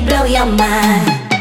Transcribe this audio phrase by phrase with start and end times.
[0.00, 1.31] blow your mind.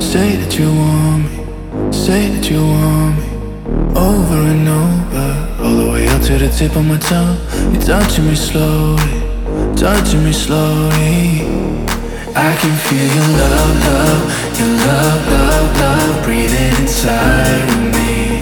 [0.00, 3.28] Say that you want me, say that you want me.
[3.96, 7.36] Over and over, all the way up to the tip of my tongue
[7.72, 9.22] You're touching me slowly,
[9.76, 11.42] touching me slowly.
[12.36, 14.22] I can feel your love, love,
[14.58, 18.38] your love, love, love Breathing inside of me.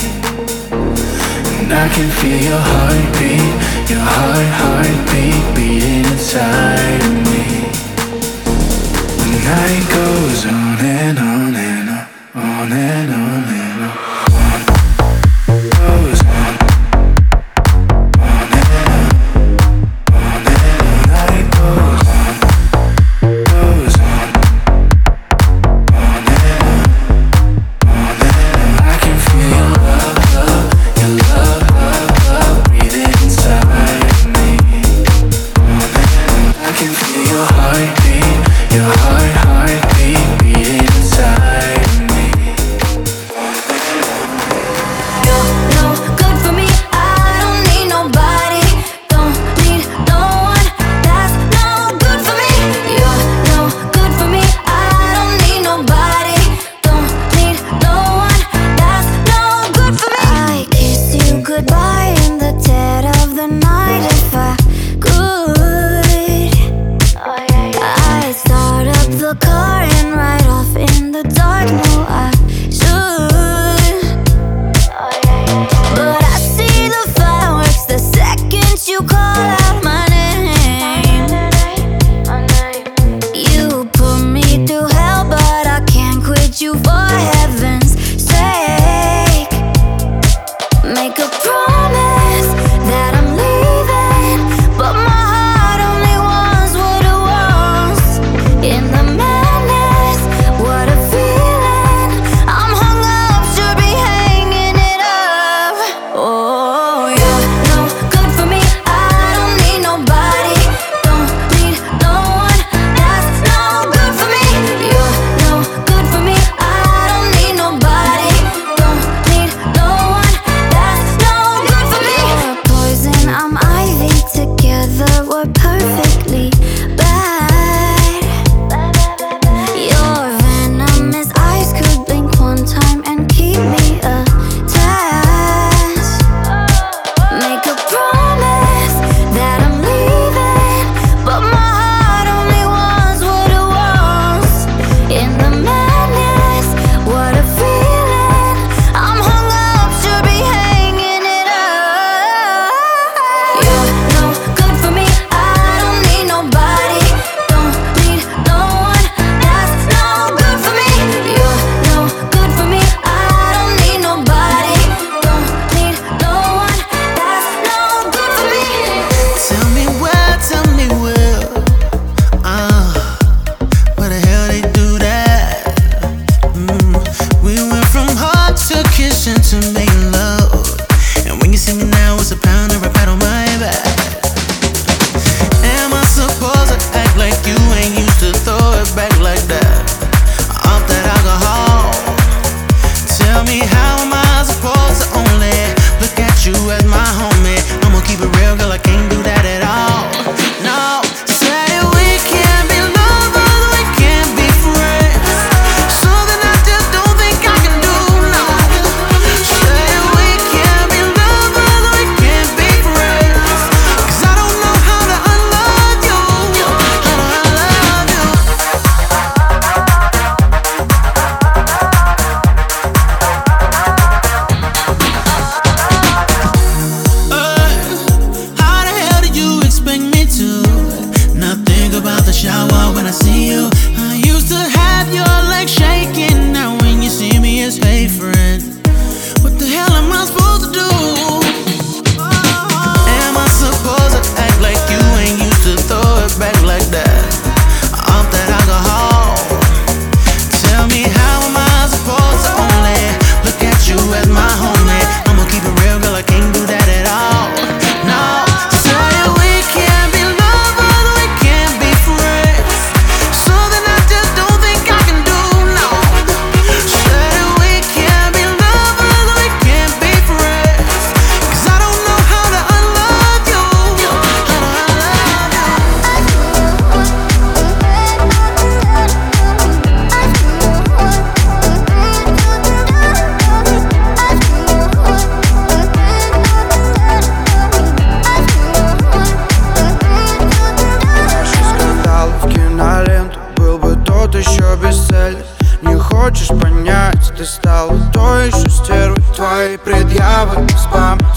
[1.60, 3.54] And I can feel your heartbeat,
[3.90, 7.95] your heart, heartbeat Beating inside of me
[9.46, 14.05] night goes on and on and on, on and on and on.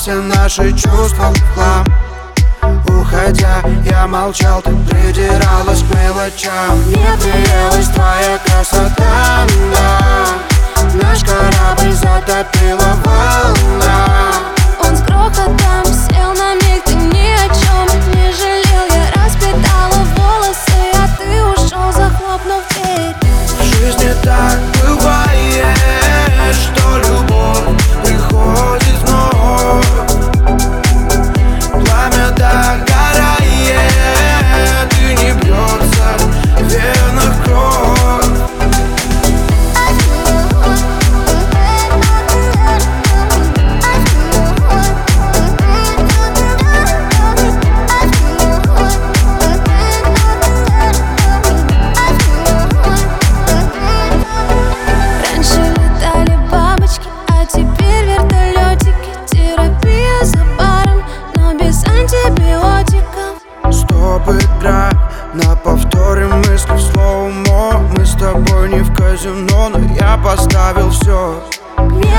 [0.09, 1.85] Все наши чувства в хлам.
[2.87, 6.79] Уходя, я молчал, ты придиралась к мелочам.
[6.87, 10.27] Мне приелась твоя красота, да.
[10.95, 14.07] Наш корабль затопила волна.
[14.83, 18.87] Он с грохотом сел на миг, ты ни о чем не жалел.
[18.89, 23.15] Я распитала волосы, а ты ушел, захлопнув дверь.
[23.59, 24.68] В жизни так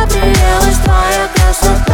[0.00, 1.89] Мне приелась твоя красота,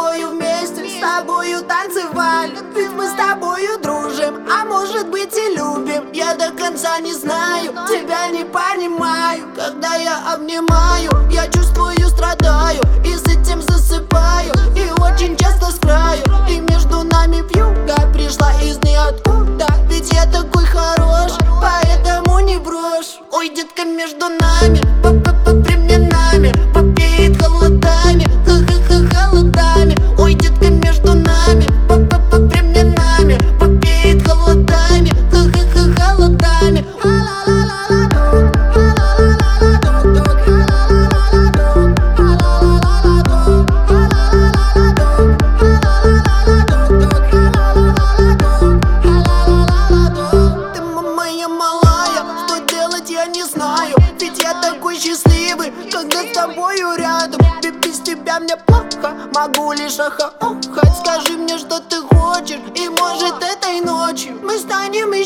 [0.00, 2.56] тобою вместе, с тобою танцевали.
[2.74, 6.10] Ведь мы с тобою дружим, а может быть и любим.
[6.12, 9.44] Я до конца не знаю, тебя не понимаю.
[9.54, 12.80] Когда я обнимаю, я чувствую страдаю.
[13.04, 18.78] И с этим засыпаю, и очень часто с краю И между нами вьюга пришла из
[18.78, 19.66] ниоткуда.
[19.88, 23.20] Ведь я такой хорош, поэтому не брошь.
[23.32, 24.80] Ой, детка, между нами,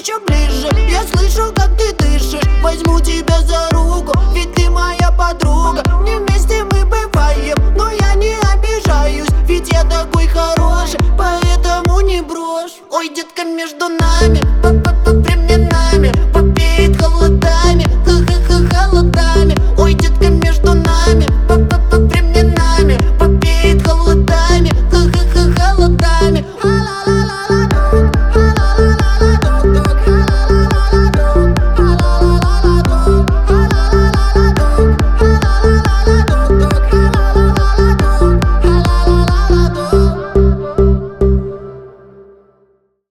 [0.04, 0.68] еще ближе.
[0.90, 2.42] Я слышу, как ты дышишь.
[2.62, 5.82] Возьму тебя за руку, ведь ты моя подруга.
[6.04, 12.82] Не вместе мы бываем, но я не обижаюсь Ведь я такой хороший, поэтому не брошь.
[12.90, 17.86] Ой, детка, между нами, под временами Попеет холодами,